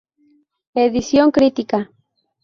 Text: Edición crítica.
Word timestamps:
Edición 0.73 1.29
crítica. 1.29 1.79